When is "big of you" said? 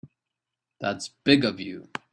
1.23-1.89